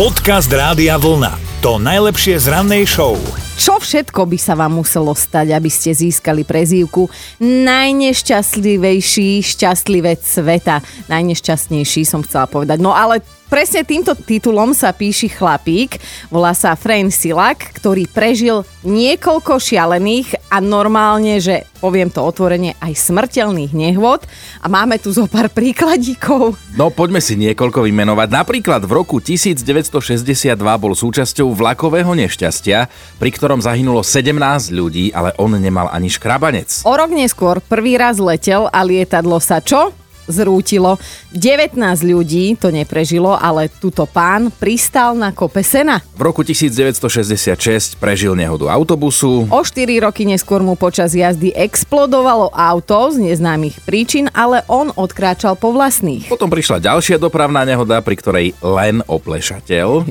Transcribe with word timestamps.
Podcast 0.00 0.48
Rádia 0.48 0.96
Vlna. 0.96 1.60
To 1.60 1.76
najlepšie 1.76 2.40
z 2.40 2.48
rannej 2.48 2.88
show. 2.88 3.20
Čo 3.60 3.76
všetko 3.76 4.32
by 4.32 4.38
sa 4.40 4.56
vám 4.56 4.80
muselo 4.80 5.12
stať, 5.12 5.52
aby 5.52 5.68
ste 5.68 5.92
získali 5.92 6.40
prezývku 6.40 7.04
najnešťastlivejší 7.44 9.44
šťastlivec 9.44 10.24
sveta? 10.24 10.80
Najnešťastnejší 11.04 12.08
som 12.08 12.24
chcela 12.24 12.48
povedať. 12.48 12.80
No 12.80 12.96
ale 12.96 13.20
presne 13.50 13.82
týmto 13.82 14.14
titulom 14.14 14.70
sa 14.70 14.94
píši 14.94 15.26
chlapík, 15.34 15.98
volá 16.30 16.54
sa 16.54 16.78
Frein 16.78 17.10
Silak, 17.10 17.74
ktorý 17.74 18.06
prežil 18.06 18.62
niekoľko 18.86 19.58
šialených 19.58 20.54
a 20.54 20.62
normálne, 20.62 21.42
že 21.42 21.66
poviem 21.82 22.08
to 22.08 22.22
otvorene, 22.22 22.78
aj 22.78 22.94
smrteľných 22.94 23.74
nehôd. 23.74 24.22
A 24.62 24.70
máme 24.70 25.02
tu 25.02 25.10
zo 25.10 25.26
pár 25.26 25.50
príkladíkov. 25.50 26.54
No 26.78 26.94
poďme 26.94 27.18
si 27.18 27.34
niekoľko 27.34 27.82
vymenovať. 27.90 28.28
Napríklad 28.30 28.86
v 28.86 28.92
roku 28.94 29.18
1962 29.18 30.54
bol 30.56 30.94
súčasťou 30.94 31.50
vlakového 31.50 32.14
nešťastia, 32.14 32.86
pri 33.18 33.30
ktorom 33.34 33.58
zahynulo 33.58 34.06
17 34.06 34.70
ľudí, 34.70 35.10
ale 35.10 35.34
on 35.42 35.58
nemal 35.58 35.90
ani 35.90 36.06
škrabanec. 36.06 36.86
O 36.86 36.94
rok 36.94 37.10
neskôr 37.10 37.58
prvý 37.58 37.98
raz 37.98 38.22
letel 38.22 38.70
a 38.70 38.80
lietadlo 38.86 39.42
sa 39.42 39.58
čo? 39.58 39.90
Zrútilo. 40.30 40.96
19 41.34 41.76
ľudí 42.06 42.54
to 42.58 42.70
neprežilo, 42.72 43.36
ale 43.36 43.68
tuto 43.68 44.06
pán 44.06 44.50
pristal 44.54 45.14
na 45.14 45.30
kope 45.30 45.62
sena. 45.62 46.02
V 46.16 46.22
roku 46.22 46.42
1966 46.46 48.00
prežil 48.00 48.34
nehodu 48.34 48.70
autobusu. 48.70 49.46
O 49.50 49.60
4 49.62 49.86
roky 50.02 50.24
neskôr 50.24 50.62
mu 50.62 50.74
počas 50.74 51.14
jazdy 51.14 51.50
explodovalo 51.54 52.50
auto 52.54 53.10
z 53.12 53.30
neznámych 53.30 53.82
príčin, 53.84 54.30
ale 54.32 54.62
on 54.70 54.94
odkráčal 54.94 55.58
po 55.58 55.74
vlastných. 55.74 56.30
Potom 56.30 56.48
prišla 56.50 56.82
ďalšia 56.82 57.18
dopravná 57.18 57.66
nehoda, 57.66 57.98
pri 58.00 58.16
ktorej 58.18 58.46
len 58.62 59.02
oplešateľ. 59.06 60.06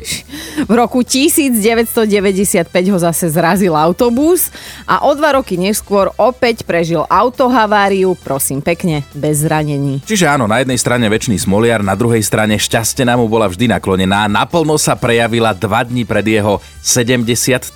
V 0.69 0.73
roku 0.75 1.01
1995 1.01 2.67
ho 2.91 2.97
zase 2.99 3.31
zrazil 3.31 3.73
autobus 3.73 4.51
a 4.83 5.07
o 5.07 5.11
dva 5.15 5.39
roky 5.39 5.55
neskôr 5.55 6.11
opäť 6.19 6.67
prežil 6.67 7.05
autohaváriu, 7.07 8.13
prosím 8.19 8.59
pekne, 8.59 9.07
bez 9.15 9.41
zranení. 9.45 10.03
Čiže 10.09 10.25
áno, 10.25 10.49
na 10.49 10.57
jednej 10.57 10.81
strane 10.81 11.05
väčší 11.05 11.37
smoliar, 11.37 11.85
na 11.85 11.93
druhej 11.93 12.25
strane 12.25 12.57
šťastie 12.57 13.05
mu 13.13 13.29
bola 13.29 13.45
vždy 13.45 13.69
naklonená. 13.69 14.25
Naplno 14.25 14.73
sa 14.81 14.97
prejavila 14.97 15.53
dva 15.53 15.85
dní 15.85 16.01
pred 16.01 16.25
jeho 16.25 16.57
73 16.81 17.69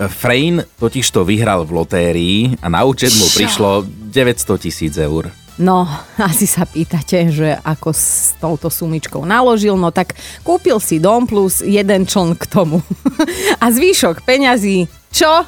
Frein 0.00 0.64
totiž 0.80 1.04
to 1.12 1.28
vyhral 1.28 1.68
v 1.68 1.76
lotérii 1.76 2.56
a 2.64 2.72
na 2.72 2.88
účet 2.88 3.12
mu 3.20 3.28
prišlo 3.28 3.84
900 3.84 4.64
tisíc 4.64 4.96
eur. 4.96 5.28
No, 5.60 5.84
asi 6.16 6.48
sa 6.48 6.64
pýtate, 6.64 7.28
že 7.28 7.52
ako 7.68 7.92
s 7.92 8.32
touto 8.40 8.72
sumičkou 8.72 9.20
naložil, 9.28 9.76
no 9.76 9.92
tak 9.92 10.16
kúpil 10.40 10.80
si 10.80 10.96
dom 10.96 11.28
plus 11.28 11.60
jeden 11.60 12.08
čln 12.08 12.32
k 12.32 12.48
tomu. 12.48 12.80
a 13.62 13.68
zvýšok 13.68 14.24
peňazí, 14.24 14.88
čo? 15.12 15.44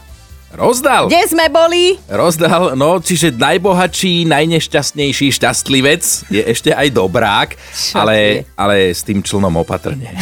Rozdal. 0.53 1.09
Kde 1.09 1.25
sme 1.33 1.49
boli? 1.49 1.97
Rozdal, 2.13 2.77
no, 2.77 3.01
čiže 3.01 3.33
najbohatší, 3.33 4.29
najnešťastnejší 4.29 5.33
šťastlivec 5.33 6.29
je 6.29 6.45
ešte 6.45 6.77
aj 6.77 6.93
dobrák, 6.93 7.57
ale, 7.97 8.45
ale 8.53 8.93
s 8.93 9.01
tým 9.01 9.25
člnom 9.25 9.57
opatrne. 9.57 10.13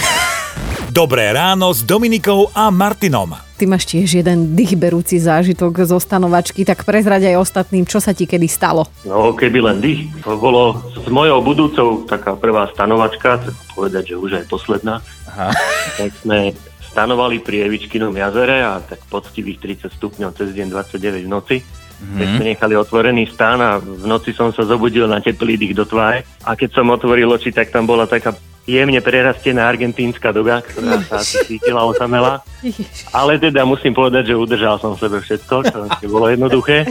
Dobré 0.91 1.31
ráno 1.31 1.71
s 1.71 1.83
Dominikou 1.87 2.51
a 2.51 2.71
Martinom. 2.71 3.35
Ty 3.59 3.65
máš 3.71 3.87
tiež 3.91 4.23
jeden 4.23 4.59
dýchberúci 4.59 5.23
zážitok 5.23 5.87
zo 5.87 5.99
stanovačky, 6.03 6.67
tak 6.67 6.83
prezrať 6.83 7.31
aj 7.31 7.37
ostatným, 7.39 7.87
čo 7.87 8.03
sa 8.03 8.11
ti 8.11 8.27
kedy 8.27 8.51
stalo. 8.51 8.87
No, 9.07 9.31
keby 9.31 9.67
len 9.67 9.79
dých. 9.79 10.11
To 10.27 10.35
bolo 10.35 10.83
s 10.95 11.07
mojou 11.07 11.43
budúcou 11.47 11.89
taká 12.11 12.35
prvá 12.35 12.67
stanovačka, 12.75 13.39
tak 13.39 13.55
povedať, 13.75 14.15
že 14.15 14.19
už 14.19 14.31
aj 14.43 14.45
posledná. 14.51 14.99
Aha. 15.31 15.55
Tak 15.95 16.11
sme 16.27 16.55
stanovali 16.91 17.39
pri 17.39 17.71
Evičkinom 17.71 18.11
jazere 18.13 18.67
a 18.67 18.83
tak 18.83 19.07
poctivých 19.07 19.87
30 19.87 19.95
stupňov 19.95 20.31
cez 20.35 20.51
deň 20.51 20.67
29 20.75 21.27
v 21.27 21.31
noci. 21.31 21.57
Mm-hmm. 21.63 22.17
Tak 22.17 22.27
sme 22.33 22.45
nechali 22.49 22.75
otvorený 22.81 23.25
stán 23.29 23.61
a 23.61 23.77
v 23.79 24.09
noci 24.09 24.33
som 24.33 24.51
sa 24.51 24.65
zobudil 24.65 25.05
na 25.07 25.21
teplý 25.23 25.61
dých 25.61 25.77
do 25.77 25.85
tváre. 25.85 26.25
A 26.49 26.57
keď 26.57 26.81
som 26.81 26.89
otvoril 26.89 27.29
oči, 27.29 27.53
tak 27.53 27.69
tam 27.71 27.85
bola 27.85 28.09
taká 28.09 28.35
jemne 28.65 29.01
prerastená 29.05 29.69
argentínska 29.69 30.33
doga, 30.33 30.65
ktorá 30.65 31.03
sa 31.05 31.21
asi 31.21 31.43
cítila 31.57 31.85
osamela. 31.85 32.41
Ale 33.13 33.37
teda 33.37 33.69
musím 33.69 33.93
povedať, 33.93 34.33
že 34.33 34.41
udržal 34.41 34.81
som 34.81 34.97
sebe 34.97 35.21
všetko, 35.21 35.55
čo 36.01 36.07
bolo 36.09 36.31
jednoduché. 36.31 36.89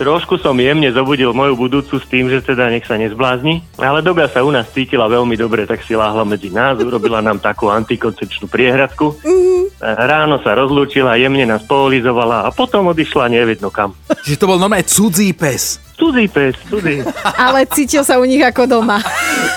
Trošku 0.00 0.40
som 0.40 0.56
jemne 0.56 0.88
zobudil 0.96 1.36
moju 1.36 1.60
budúcu 1.60 2.00
s 2.00 2.08
tým, 2.08 2.32
že 2.32 2.40
teda 2.40 2.72
nech 2.72 2.88
sa 2.88 2.96
nezblázni, 2.96 3.60
ale 3.76 4.00
Doga 4.00 4.32
sa 4.32 4.40
u 4.40 4.48
nás 4.48 4.64
cítila 4.72 5.04
veľmi 5.12 5.36
dobre, 5.36 5.68
tak 5.68 5.84
si 5.84 5.92
láhla 5.92 6.24
medzi 6.24 6.48
nás, 6.48 6.80
urobila 6.80 7.20
nám 7.20 7.36
takú 7.36 7.68
antikoncepčnú 7.68 8.48
priehradku. 8.48 9.20
Mm-hmm. 9.20 9.84
Ráno 9.84 10.40
sa 10.40 10.56
rozlúčila, 10.56 11.20
jemne 11.20 11.44
nás 11.44 11.68
poolizovala 11.68 12.48
a 12.48 12.50
potom 12.50 12.88
odišla 12.88 13.28
nevedno 13.28 13.68
kam. 13.68 13.92
Čiže 14.24 14.36
to 14.40 14.48
bol 14.48 14.60
normálne 14.60 14.84
cudzí 14.84 15.32
pes. 15.32 15.80
Cudzí 16.00 16.32
pes, 16.32 16.56
cudzí. 16.72 17.04
Ale 17.44 17.68
cítil 17.68 18.00
sa 18.00 18.16
u 18.16 18.24
nich 18.24 18.40
ako 18.40 18.64
doma. 18.64 19.04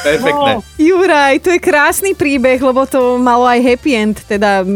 Perfektné. 0.03 0.59
No, 0.59 0.63
Juraj, 0.75 1.39
to 1.39 1.55
je 1.55 1.59
krásny 1.63 2.11
príbeh, 2.11 2.59
lebo 2.59 2.83
to 2.83 3.15
malo 3.15 3.47
aj 3.47 3.63
happy 3.63 3.91
end, 3.95 4.19
teda 4.27 4.67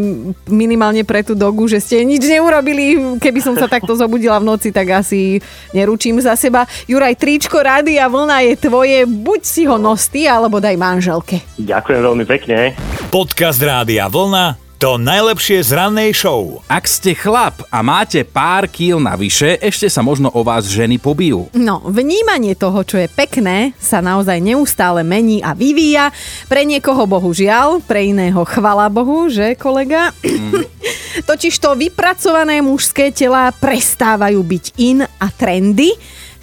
minimálne 0.47 1.03
pre 1.03 1.27
tú 1.27 1.35
dogu, 1.35 1.67
že 1.67 1.83
ste 1.83 2.07
nič 2.07 2.23
neurobili. 2.23 3.19
Keby 3.19 3.39
som 3.43 3.59
sa 3.59 3.67
takto 3.75 3.99
zobudila 3.99 4.39
v 4.39 4.47
noci, 4.47 4.71
tak 4.71 4.95
asi 4.95 5.43
neručím 5.75 6.23
za 6.23 6.39
seba. 6.39 6.63
Juraj, 6.87 7.19
tričko 7.19 7.59
rady 7.59 7.99
a 7.99 8.07
vlna 8.07 8.47
je 8.47 8.53
tvoje, 8.63 9.03
buď 9.03 9.41
si 9.43 9.67
ho 9.67 9.75
nosti, 9.75 10.23
alebo 10.23 10.63
daj 10.63 10.79
manželke. 10.79 11.43
Ďakujem 11.59 11.99
veľmi 11.99 12.23
pekne. 12.23 12.79
Podcast 13.11 13.59
Rádia 13.59 14.07
Vlna 14.07 14.66
to 14.77 15.01
najlepšie 15.01 15.65
z 15.65 15.73
rannej 15.73 16.13
show. 16.13 16.61
Ak 16.69 16.85
ste 16.85 17.17
chlap 17.17 17.65
a 17.73 17.81
máte 17.81 18.21
pár 18.21 18.69
kýl 18.69 19.01
navyše, 19.01 19.57
ešte 19.57 19.89
sa 19.89 20.05
možno 20.05 20.29
o 20.29 20.45
vás 20.45 20.69
ženy 20.69 21.01
pobijú. 21.01 21.49
No, 21.57 21.81
vnímanie 21.81 22.53
toho, 22.53 22.85
čo 22.85 23.01
je 23.01 23.09
pekné, 23.09 23.73
sa 23.81 24.05
naozaj 24.05 24.37
neustále 24.37 25.01
mení 25.01 25.41
a 25.41 25.57
vyvíja. 25.57 26.13
Pre 26.45 26.61
niekoho 26.61 27.09
bohužiaľ, 27.09 27.81
pre 27.89 28.13
iného 28.13 28.37
chvala 28.45 28.85
Bohu, 28.93 29.25
že 29.33 29.57
kolega? 29.57 30.13
Mm. 30.21 30.61
Totiž 31.29 31.57
to 31.57 31.73
vypracované 31.73 32.61
mužské 32.61 33.09
tela 33.09 33.49
prestávajú 33.49 34.37
byť 34.45 34.65
in 34.77 35.01
a 35.01 35.27
trendy 35.33 35.89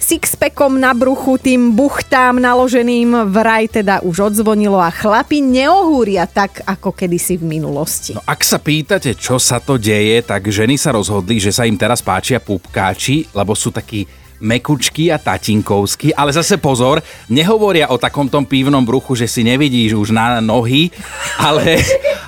sixpackom 0.05 0.77
na 0.77 0.93
bruchu, 0.93 1.41
tým 1.41 1.73
buchtám 1.73 2.37
naloženým 2.37 3.25
vraj 3.33 3.65
teda 3.65 4.05
už 4.05 4.29
odzvonilo 4.29 4.77
a 4.77 4.93
chlapi 4.93 5.41
neohúria 5.41 6.29
tak, 6.29 6.61
ako 6.61 6.93
kedysi 6.93 7.41
v 7.41 7.57
minulosti. 7.57 8.13
No 8.13 8.21
ak 8.21 8.45
sa 8.45 8.61
pýtate, 8.61 9.17
čo 9.17 9.41
sa 9.41 9.57
to 9.57 9.81
deje, 9.81 10.21
tak 10.21 10.45
ženy 10.45 10.77
sa 10.77 10.93
rozhodli, 10.93 11.41
že 11.41 11.49
sa 11.49 11.65
im 11.65 11.73
teraz 11.73 12.05
páčia 12.05 12.37
pupkáči, 12.37 13.33
lebo 13.33 13.57
sú 13.57 13.73
takí 13.73 14.05
mekučky 14.45 15.09
a 15.09 15.17
tatinkovský, 15.17 16.13
ale 16.13 16.29
zase 16.35 16.61
pozor, 16.61 17.01
nehovoria 17.31 17.89
o 17.89 17.97
takom 17.97 18.29
tom 18.29 18.45
pívnom 18.45 18.85
bruchu, 18.85 19.17
že 19.17 19.25
si 19.25 19.41
nevidíš 19.41 19.97
už 19.97 20.13
na 20.13 20.37
nohy, 20.37 20.93
ale, 21.41 21.81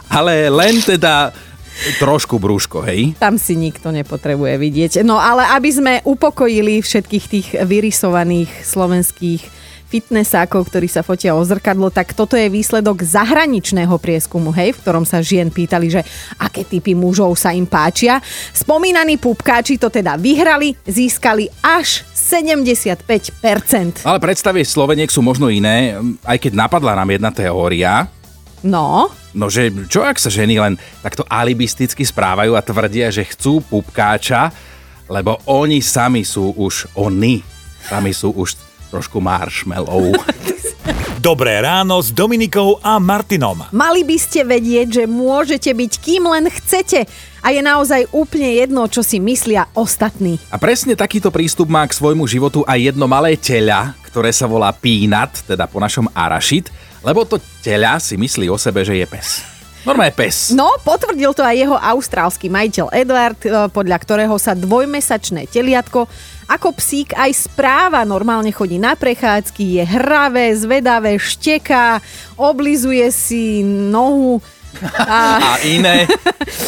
ale 0.10 0.50
len 0.50 0.82
teda 0.82 1.30
Trošku 2.02 2.42
brúško, 2.42 2.82
hej? 2.86 3.14
Tam 3.22 3.38
si 3.38 3.54
nikto 3.54 3.94
nepotrebuje 3.94 4.56
vidieť. 4.58 4.92
No 5.06 5.22
ale 5.22 5.46
aby 5.54 5.70
sme 5.70 5.94
upokojili 6.04 6.82
všetkých 6.82 7.26
tých 7.30 7.48
vyrysovaných 7.62 8.66
slovenských 8.66 9.42
fitnessákov, 9.88 10.68
ktorí 10.68 10.92
sa 10.92 11.00
fotia 11.00 11.32
o 11.32 11.42
zrkadlo, 11.42 11.88
tak 11.88 12.12
toto 12.12 12.36
je 12.36 12.52
výsledok 12.52 13.08
zahraničného 13.08 13.96
prieskumu, 13.96 14.52
hej, 14.52 14.76
v 14.76 14.82
ktorom 14.84 15.08
sa 15.08 15.24
žien 15.24 15.48
pýtali, 15.48 15.88
že 15.88 16.04
aké 16.36 16.68
typy 16.68 16.92
mužov 16.92 17.40
sa 17.40 17.56
im 17.56 17.64
páčia. 17.64 18.20
Spomínaní 18.52 19.16
pupkáči 19.16 19.80
to 19.80 19.88
teda 19.88 20.20
vyhrali, 20.20 20.76
získali 20.84 21.48
až 21.64 22.04
75%. 22.12 24.04
Ale 24.04 24.20
predstavie 24.20 24.68
Sloveniek 24.68 25.08
sú 25.08 25.24
možno 25.24 25.48
iné, 25.48 25.96
aj 26.28 26.36
keď 26.36 26.68
napadla 26.68 26.92
nám 27.00 27.08
jedna 27.16 27.32
teória, 27.32 28.12
No? 28.66 29.14
No, 29.38 29.46
že 29.54 29.70
čo 29.86 30.02
ak 30.02 30.18
sa 30.18 30.34
ženy 30.34 30.58
len 30.58 30.74
takto 31.06 31.22
alibisticky 31.30 32.02
správajú 32.02 32.58
a 32.58 32.66
tvrdia, 32.66 33.14
že 33.14 33.28
chcú 33.28 33.62
pupkáča, 33.62 34.50
lebo 35.06 35.38
oni 35.46 35.78
sami 35.84 36.26
sú 36.26 36.58
už 36.58 36.90
oni. 36.98 37.46
Sami 37.86 38.12
sú 38.12 38.34
už 38.34 38.58
trošku 38.90 39.22
marshmallow. 39.22 40.16
Dobré 41.18 41.60
ráno 41.60 42.00
s 42.00 42.14
Dominikou 42.14 42.80
a 42.80 43.02
Martinom. 43.02 43.68
Mali 43.74 44.06
by 44.06 44.18
ste 44.22 44.48
vedieť, 44.48 44.88
že 45.02 45.04
môžete 45.10 45.74
byť 45.74 45.92
kým 46.00 46.24
len 46.30 46.46
chcete 46.48 47.04
a 47.42 47.48
je 47.52 47.62
naozaj 47.62 48.08
úplne 48.14 48.54
jedno, 48.54 48.86
čo 48.88 49.02
si 49.04 49.20
myslia 49.20 49.68
ostatní. 49.74 50.40
A 50.54 50.62
presne 50.62 50.96
takýto 50.96 51.34
prístup 51.34 51.68
má 51.68 51.84
k 51.90 51.98
svojmu 51.98 52.24
životu 52.30 52.62
aj 52.64 52.94
jedno 52.94 53.10
malé 53.10 53.36
teľa, 53.36 53.98
ktoré 54.08 54.32
sa 54.32 54.48
volá 54.48 54.72
Peanut, 54.72 55.34
teda 55.44 55.68
po 55.68 55.82
našom 55.84 56.08
Arašit, 56.16 56.70
lebo 57.08 57.24
to 57.24 57.40
teľa 57.64 58.04
si 58.04 58.20
myslí 58.20 58.52
o 58.52 58.60
sebe, 58.60 58.84
že 58.84 59.00
je 59.00 59.08
pes. 59.08 59.40
Normálne 59.88 60.12
pes. 60.12 60.52
No, 60.52 60.68
potvrdil 60.84 61.32
to 61.32 61.40
aj 61.48 61.56
jeho 61.56 61.80
austrálsky 61.80 62.52
majiteľ 62.52 62.92
Edward, 62.92 63.40
e, 63.48 63.72
podľa 63.72 63.98
ktorého 64.04 64.36
sa 64.36 64.52
dvojmesačné 64.52 65.48
teliatko 65.48 66.12
ako 66.52 66.76
psík 66.76 67.16
aj 67.16 67.32
správa. 67.48 68.04
Normálne 68.04 68.52
chodí 68.52 68.76
na 68.76 69.00
prechádzky, 69.00 69.80
je 69.80 69.84
hravé, 69.88 70.52
zvedavé, 70.60 71.16
šteká, 71.16 72.04
oblizuje 72.36 73.08
si 73.16 73.64
nohu. 73.64 74.44
A, 75.10 75.42
a 75.42 75.52
iné. 75.66 76.06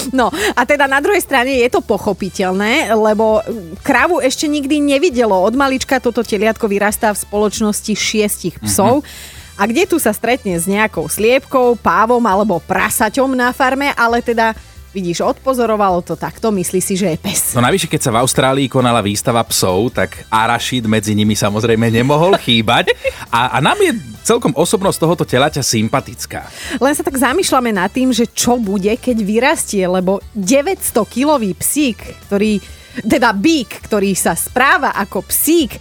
No 0.09 0.33
a 0.33 0.61
teda 0.65 0.89
na 0.89 0.97
druhej 0.97 1.21
strane 1.21 1.61
je 1.61 1.69
to 1.69 1.85
pochopiteľné, 1.85 2.89
lebo 2.97 3.45
kravu 3.85 4.17
ešte 4.17 4.49
nikdy 4.49 4.81
nevidelo. 4.81 5.37
Od 5.37 5.53
malička 5.53 6.01
toto 6.01 6.25
teliatko 6.25 6.65
vyrastá 6.65 7.13
v 7.13 7.21
spoločnosti 7.21 7.93
šiestich 7.93 8.57
psov. 8.57 9.05
Mm-hmm. 9.05 9.38
A 9.59 9.67
kde 9.67 9.83
tu 9.83 9.99
sa 9.99 10.15
stretne 10.15 10.55
s 10.55 10.63
nejakou 10.63 11.03
sliepkou, 11.11 11.75
pávom 11.83 12.23
alebo 12.23 12.63
prasaťom 12.63 13.35
na 13.35 13.51
farme, 13.51 13.91
ale 13.99 14.23
teda 14.23 14.55
Vidíš, 14.89 15.21
odpozorovalo 15.21 16.01
to 16.01 16.17
takto, 16.17 16.49
myslí 16.49 16.81
si, 16.81 16.97
že 16.97 17.13
je 17.13 17.17
pes. 17.21 17.53
No 17.53 17.61
navyše, 17.61 17.85
keď 17.85 18.09
sa 18.09 18.13
v 18.17 18.25
Austrálii 18.25 18.65
konala 18.65 19.05
výstava 19.05 19.45
psov, 19.45 19.93
tak 19.93 20.25
Arašid 20.33 20.89
medzi 20.89 21.13
nimi 21.13 21.37
samozrejme 21.37 21.93
nemohol 21.93 22.33
chýbať 22.41 22.97
a, 23.29 23.53
a 23.53 23.57
nám 23.61 23.77
je 23.85 23.93
celkom 24.25 24.49
osobnosť 24.57 24.97
tohoto 24.97 25.29
telaťa 25.29 25.61
sympatická. 25.61 26.49
Len 26.81 26.97
sa 26.97 27.05
tak 27.05 27.21
zamýšľame 27.21 27.69
nad 27.69 27.93
tým, 27.93 28.09
že 28.09 28.25
čo 28.33 28.57
bude, 28.57 28.89
keď 28.97 29.17
vyrastie, 29.21 29.85
lebo 29.85 30.25
900-kilový 30.33 31.53
psík, 31.53 32.25
ktorý, 32.25 32.57
teda 33.05 33.29
bík, 33.29 33.85
ktorý 33.85 34.17
sa 34.17 34.33
správa 34.33 34.97
ako 34.97 35.21
psík, 35.29 35.77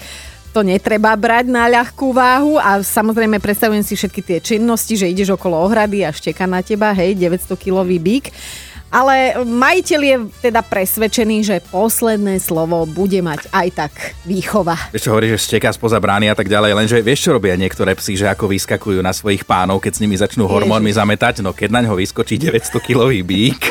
to 0.59 0.67
netreba 0.67 1.15
brať 1.15 1.47
na 1.47 1.71
ľahkú 1.71 2.11
váhu 2.11 2.59
a 2.59 2.83
samozrejme 2.83 3.39
predstavujem 3.39 3.87
si 3.87 3.95
všetky 3.95 4.21
tie 4.27 4.39
činnosti, 4.43 4.99
že 4.99 5.07
ideš 5.07 5.39
okolo 5.39 5.55
ohrady 5.55 6.03
a 6.03 6.11
šteka 6.11 6.51
na 6.51 6.67
teba, 6.67 6.91
hej, 6.91 7.15
900-kilový 7.15 8.03
bík. 8.03 8.35
Ale 8.91 9.39
majiteľ 9.47 10.01
je 10.03 10.17
teda 10.51 10.67
presvedčený, 10.67 11.37
že 11.47 11.63
posledné 11.71 12.43
slovo 12.43 12.91
bude 12.91 13.23
mať 13.23 13.47
aj 13.55 13.69
tak 13.71 13.93
výchova. 14.27 14.75
Vieš 14.91 15.07
čo 15.07 15.13
hovorí, 15.15 15.31
že 15.31 15.39
steká 15.39 15.71
spoza 15.71 16.03
brány 16.03 16.33
a 16.33 16.35
tak 16.35 16.51
ďalej, 16.51 16.75
lenže 16.75 16.99
vieš 17.07 17.31
čo 17.31 17.39
robia 17.39 17.55
niektoré 17.55 17.95
psy, 17.95 18.19
že 18.19 18.27
ako 18.27 18.51
vyskakujú 18.51 18.99
na 18.99 19.15
svojich 19.15 19.47
pánov, 19.47 19.79
keď 19.79 19.93
s 19.95 20.03
nimi 20.03 20.19
začnú 20.19 20.51
hormónmi 20.51 20.91
zametať, 20.91 21.39
no 21.39 21.55
keď 21.55 21.71
na 21.71 21.81
ňo 21.87 21.95
vyskočí 21.95 22.35
900-kilový 22.35 23.23
bík. 23.23 23.63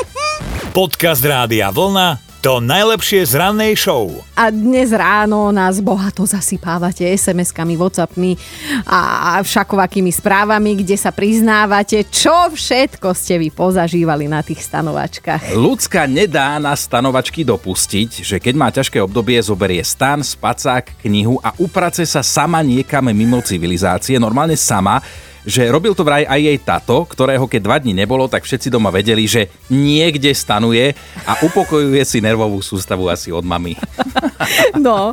Podcast 0.72 1.26
Rádia 1.26 1.68
Vlna 1.68 2.27
to 2.48 2.64
najlepšie 2.64 3.28
z 3.28 3.44
rannej 3.44 3.76
show. 3.76 4.08
A 4.32 4.48
dnes 4.48 4.96
ráno 4.96 5.52
nás 5.52 5.84
bohato 5.84 6.24
zasypávate 6.24 7.04
SMS-kami, 7.04 7.76
Whatsappmi 7.76 8.40
a 8.88 9.44
všakovakými 9.44 10.08
správami, 10.16 10.80
kde 10.80 10.96
sa 10.96 11.12
priznávate, 11.12 12.08
čo 12.08 12.48
všetko 12.48 13.12
ste 13.12 13.36
vy 13.44 13.52
pozažívali 13.52 14.32
na 14.32 14.40
tých 14.40 14.64
stanovačkách. 14.64 15.60
Ľudská 15.60 16.08
nedá 16.08 16.56
na 16.56 16.72
stanovačky 16.72 17.44
dopustiť, 17.44 18.24
že 18.24 18.40
keď 18.40 18.54
má 18.56 18.72
ťažké 18.72 19.04
obdobie, 19.04 19.36
zoberie 19.44 19.84
stan, 19.84 20.24
spacák, 20.24 21.04
knihu 21.04 21.44
a 21.44 21.52
uprace 21.60 22.08
sa 22.08 22.24
sama 22.24 22.64
niekam 22.64 23.12
mimo 23.12 23.44
civilizácie, 23.44 24.16
normálne 24.24 24.56
sama, 24.56 25.04
že 25.48 25.72
robil 25.72 25.96
to 25.96 26.04
vraj 26.04 26.28
aj 26.28 26.42
jej 26.44 26.60
tato, 26.60 27.08
ktorého 27.08 27.48
keď 27.48 27.62
dva 27.64 27.80
dní 27.80 27.96
nebolo, 27.96 28.28
tak 28.28 28.44
všetci 28.44 28.68
doma 28.68 28.92
vedeli, 28.92 29.24
že 29.24 29.48
niekde 29.72 30.36
stanuje 30.36 30.92
a 31.24 31.40
upokojuje 31.40 32.04
si 32.04 32.20
nervovú 32.20 32.60
sústavu 32.60 33.08
asi 33.08 33.32
od 33.32 33.48
mamy. 33.48 33.80
No, 34.78 35.12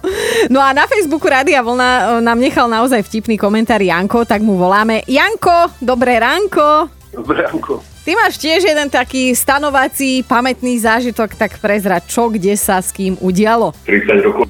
no 0.52 0.60
a 0.60 0.70
na 0.76 0.84
Facebooku 0.86 1.26
Rádia 1.26 1.64
Vlna 1.64 2.20
nám 2.20 2.38
nechal 2.38 2.68
naozaj 2.68 3.02
vtipný 3.02 3.34
komentár 3.40 3.80
Janko, 3.80 4.22
tak 4.28 4.44
mu 4.44 4.54
voláme. 4.60 5.02
Janko, 5.08 5.72
dobré 5.80 6.20
ránko. 6.20 6.90
Dobré 7.10 7.42
ránko. 7.48 7.93
Ty 8.04 8.12
máš 8.20 8.36
tiež 8.36 8.68
jeden 8.68 8.92
taký 8.92 9.32
stanovací 9.32 10.20
pamätný 10.28 10.76
zážitok, 10.76 11.40
tak 11.40 11.56
prezrať, 11.56 12.04
čo 12.04 12.28
kde 12.28 12.52
sa 12.52 12.84
s 12.84 12.92
kým 12.92 13.16
udialo. 13.16 13.72
30 13.88 14.20
rokov 14.28 14.44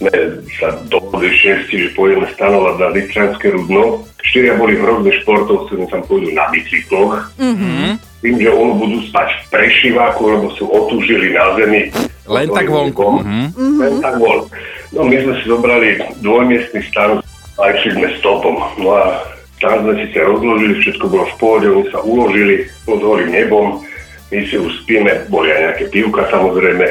sme 0.00 0.08
sa 0.56 0.80
dohodli 0.88 1.28
šiesti, 1.28 1.76
že 1.76 1.88
pôjdeme 1.92 2.24
stanovať 2.32 2.74
na 2.80 2.88
Nitranské 2.96 3.52
rudno. 3.52 4.08
Štyria 4.24 4.56
boli 4.56 4.80
hrozné 4.80 5.12
športovci, 5.20 5.76
oni 5.76 5.86
tam 5.92 6.00
pôjdu 6.08 6.32
na 6.32 6.48
bicykloch. 6.48 7.36
Mm-hmm. 7.36 7.86
Tým, 8.24 8.34
že 8.40 8.48
oni 8.48 8.72
budú 8.80 8.98
spať 9.12 9.28
v 9.28 9.44
prešiváku, 9.52 10.22
lebo 10.24 10.46
sú 10.56 10.72
otúžili 10.72 11.36
na 11.36 11.52
zemi. 11.52 11.92
Len 12.24 12.48
tak 12.48 12.72
vonku. 12.72 13.28
Mm-hmm. 13.28 13.76
Len 13.76 13.94
tak 14.00 14.16
von. 14.16 14.48
No 14.96 15.04
my 15.04 15.16
sme 15.20 15.34
si 15.36 15.44
zobrali 15.44 16.00
dvojmiestný 16.24 16.80
stan 16.88 17.20
a 17.60 17.62
išli 17.76 17.92
sme 17.92 18.08
stopom. 18.24 18.56
No 18.80 18.88
a 18.96 19.36
tam 19.58 19.86
sme 19.86 19.94
si 20.00 20.06
sa 20.14 20.22
rozložili, 20.26 20.74
všetko 20.80 21.04
bolo 21.10 21.24
v 21.26 21.36
pohode, 21.38 21.66
oni 21.68 21.84
sa 21.90 21.98
uložili 22.02 22.54
pod 22.86 23.00
holým 23.02 23.30
nebom, 23.30 23.66
my 24.28 24.38
si 24.46 24.56
už 24.58 24.72
spíme, 24.84 25.28
boli 25.32 25.50
aj 25.50 25.60
nejaké 25.60 25.84
pivka 25.90 26.22
samozrejme, 26.30 26.86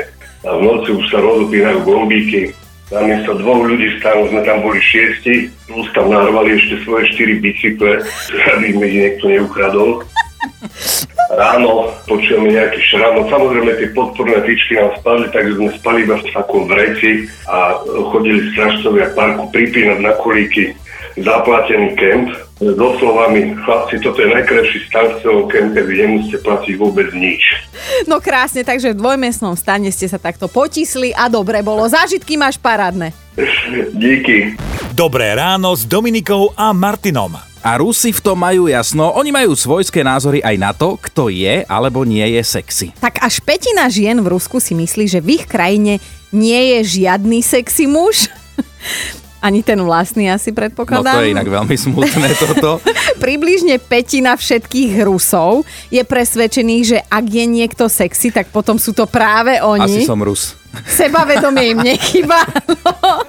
a 0.45 0.49
v 0.55 0.61
noci 0.63 0.89
už 0.95 1.05
sa 1.11 1.19
rozopínajú 1.19 1.79
gombíky, 1.83 2.55
Namiesto 2.87 3.35
dvoch 3.35 3.67
ľudí 3.67 3.99
stanu 3.99 4.31
sme 4.31 4.47
tam 4.47 4.63
boli 4.63 4.79
šiesti, 4.79 5.51
plus 5.67 5.91
tam 5.91 6.07
narvali 6.07 6.55
ešte 6.55 6.87
svoje 6.87 7.11
štyri 7.11 7.43
bicykle, 7.43 7.99
aby 8.55 8.67
mi 8.79 8.87
niekto 8.87 9.27
neukradol. 9.27 10.07
Ráno 11.35 11.91
počujeme 12.07 12.55
nejaký 12.55 12.79
šram, 12.87 13.19
no 13.19 13.23
samozrejme 13.27 13.75
tie 13.75 13.91
podporné 13.91 14.39
tyčky 14.47 14.79
nám 14.79 14.95
spadli, 15.03 15.27
takže 15.35 15.59
sme 15.59 15.69
spali 15.75 15.97
iba 16.07 16.15
v 16.15 16.31
takom 16.31 16.63
vreci 16.71 17.27
a 17.51 17.75
chodili 18.15 18.47
strážcovia 18.55 19.11
parku 19.11 19.51
pripínať 19.51 19.99
na 19.99 20.15
kolíky 20.23 20.71
zaplatený 21.19 21.97
kemp 21.99 22.31
so 22.57 22.89
slovami, 22.97 23.53
chlapci, 23.53 24.01
toto 24.01 24.17
je 24.17 24.33
najkrajší 24.33 24.79
stan 24.89 25.05
v 25.13 25.17
celom 25.21 25.45
kempe, 25.45 25.77
vy 25.85 25.93
nemusíte 26.01 26.41
platiť 26.41 26.73
vôbec 26.81 27.13
nič. 27.13 27.41
No 28.09 28.17
krásne, 28.17 28.65
takže 28.65 28.97
v 28.97 28.99
dvojmestnom 28.99 29.53
stane 29.53 29.93
ste 29.93 30.09
sa 30.09 30.17
takto 30.17 30.49
potisli 30.49 31.13
a 31.13 31.29
dobre 31.29 31.61
bolo. 31.61 31.85
Zážitky 31.85 32.33
máš 32.33 32.57
parádne. 32.57 33.13
Díky. 33.93 34.57
Dobré 34.97 35.37
ráno 35.37 35.77
s 35.77 35.85
Dominikou 35.85 36.49
a 36.57 36.73
Martinom. 36.73 37.37
A 37.61 37.71
Rusi 37.77 38.15
v 38.15 38.23
tom 38.23 38.39
majú 38.39 38.65
jasno, 38.71 39.11
oni 39.13 39.29
majú 39.29 39.51
svojské 39.53 40.01
názory 40.01 40.39
aj 40.41 40.55
na 40.57 40.71
to, 40.71 40.95
kto 40.97 41.27
je 41.27 41.67
alebo 41.67 42.07
nie 42.07 42.23
je 42.37 42.41
sexy. 42.41 42.87
Tak 42.97 43.21
až 43.21 43.43
petina 43.43 43.91
žien 43.91 44.17
v 44.23 44.33
Rusku 44.33 44.57
si 44.57 44.73
myslí, 44.73 45.05
že 45.05 45.19
v 45.21 45.41
ich 45.41 45.45
krajine 45.45 45.99
nie 46.31 46.79
je 46.79 47.03
žiadny 47.03 47.43
sexy 47.43 47.85
muž. 47.85 48.31
Ani 49.37 49.61
ten 49.61 49.77
vlastný 49.81 50.33
asi 50.33 50.49
predpokladám. 50.49 51.13
No 51.13 51.19
to 51.21 51.25
je 51.25 51.33
inak 51.37 51.49
veľmi 51.49 51.75
smutné 51.77 52.27
toto. 52.41 52.81
Približne 53.21 53.77
petina 53.77 54.33
všetkých 54.33 55.05
Rusov 55.05 55.61
je 55.93 56.01
presvedčených, 56.01 56.83
že 56.83 56.99
ak 57.05 57.25
je 57.29 57.45
niekto 57.45 57.85
sexy, 57.85 58.33
tak 58.33 58.49
potom 58.49 58.81
sú 58.81 58.97
to 58.97 59.05
práve 59.05 59.61
oni. 59.61 60.01
Asi 60.01 60.09
som 60.09 60.21
Rus. 60.21 60.57
Sebavedomie 60.85 61.73
im 61.73 61.79
nechyba. 61.81 62.43
No. 62.69 63.25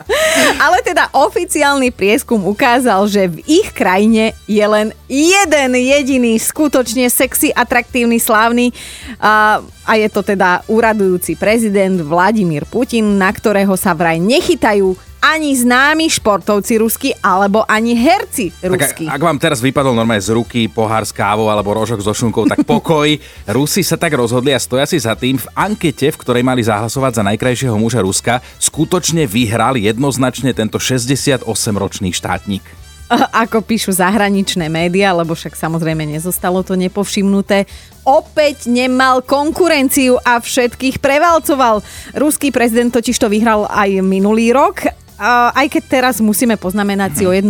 Ale 0.59 0.85
teda 0.85 1.09
oficiálny 1.17 1.95
prieskum 1.95 2.45
ukázal, 2.45 3.09
že 3.09 3.31
v 3.31 3.41
ich 3.47 3.73
krajine 3.73 4.37
je 4.45 4.65
len 4.65 4.93
jeden 5.09 5.71
jediný 5.73 6.37
skutočne 6.37 7.09
sexy, 7.09 7.49
atraktívny, 7.55 8.21
slávny 8.21 8.75
a, 9.17 9.65
a 9.89 9.93
je 9.97 10.09
to 10.13 10.21
teda 10.21 10.67
úradujúci 10.69 11.41
prezident 11.41 11.97
Vladimír 12.05 12.69
Putin, 12.69 13.17
na 13.17 13.33
ktorého 13.33 13.73
sa 13.79 13.97
vraj 13.97 14.21
nechytajú 14.21 15.08
ani 15.19 15.55
známi 15.55 16.07
športovci 16.07 16.79
rusky, 16.79 17.11
alebo 17.19 17.67
ani 17.67 17.99
herci 17.99 18.55
rusky. 18.63 19.11
Tak, 19.11 19.19
ak 19.19 19.23
vám 19.23 19.39
teraz 19.39 19.59
vypadol 19.59 19.95
normálne 19.95 20.23
z 20.23 20.35
ruky 20.35 20.71
pohár 20.71 21.03
s 21.03 21.11
kávou 21.11 21.51
alebo 21.51 21.75
rožok 21.75 22.03
so 22.03 22.15
šunkou, 22.15 22.47
tak 22.47 22.63
pokoj. 22.63 23.07
Rusi 23.57 23.83
sa 23.83 23.99
tak 23.99 24.15
rozhodli 24.15 24.55
a 24.55 24.63
stoja 24.63 24.87
si 24.87 24.99
za 24.99 25.19
tým. 25.19 25.39
V 25.39 25.47
ankete, 25.59 26.11
v 26.15 26.21
ktorej 26.21 26.47
mali 26.47 26.63
zahlasovať 26.63 27.19
za 27.19 27.23
najkrajšieho 27.27 27.77
muža 27.77 28.03
Ruska, 28.03 28.41
skutočne 28.63 29.27
vyhral 29.27 29.75
jednoznačne 29.75 30.55
tento 30.55 30.79
68-ročný 30.79 32.15
štátnik 32.15 32.89
ako 33.43 33.65
píšu 33.65 33.97
zahraničné 33.97 34.69
médiá, 34.69 35.17
lebo 35.17 35.33
však 35.33 35.57
samozrejme 35.57 36.05
nezostalo 36.05 36.61
to 36.61 36.77
nepovšimnuté, 36.77 37.65
opäť 38.05 38.69
nemal 38.69 39.25
konkurenciu 39.25 40.21
a 40.21 40.41
všetkých 40.41 41.01
prevalcoval. 41.01 41.81
Ruský 42.17 42.53
prezident 42.53 42.93
totiž 42.93 43.17
to 43.17 43.33
vyhral 43.33 43.69
aj 43.69 44.01
minulý 44.05 44.53
rok 44.53 45.08
aj 45.53 45.67
keď 45.67 45.83
teraz 45.87 46.17
musíme 46.23 46.55
poznamenať 46.55 47.11
si 47.19 47.25
o 47.27 47.35
1% 47.35 47.45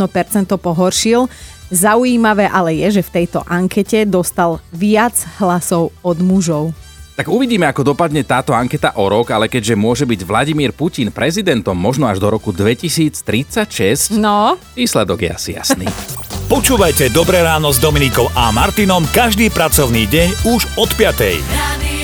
pohoršil, 0.57 1.29
zaujímavé 1.69 2.49
ale 2.49 2.81
je, 2.81 3.01
že 3.01 3.07
v 3.07 3.13
tejto 3.23 3.45
ankete 3.45 4.09
dostal 4.09 4.59
viac 4.73 5.15
hlasov 5.39 5.93
od 6.01 6.19
mužov. 6.25 6.73
Tak 7.19 7.27
uvidíme, 7.27 7.67
ako 7.67 7.83
dopadne 7.83 8.23
táto 8.23 8.55
anketa 8.55 8.95
o 8.95 9.11
rok, 9.11 9.35
ale 9.35 9.51
keďže 9.51 9.75
môže 9.75 10.07
byť 10.07 10.23
Vladimír 10.23 10.71
Putin 10.71 11.11
prezidentom 11.11 11.75
možno 11.75 12.07
až 12.07 12.23
do 12.23 12.31
roku 12.31 12.55
2036, 12.55 14.15
no. 14.15 14.55
výsledok 14.79 15.27
je 15.27 15.31
asi 15.35 15.51
jasný. 15.59 15.87
Počúvajte 16.53 17.11
Dobré 17.11 17.43
ráno 17.43 17.75
s 17.75 17.83
Dominikou 17.83 18.31
a 18.39 18.55
Martinom 18.55 19.03
každý 19.11 19.51
pracovný 19.51 20.07
deň 20.07 20.29
už 20.47 20.79
od 20.79 20.91
5. 20.95 21.98